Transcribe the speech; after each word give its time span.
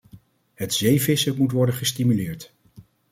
Het 0.53 0.73
zeevissen 0.73 1.37
moet 1.37 1.51
worden 1.51 1.75
gestimuleerd. 1.75 2.53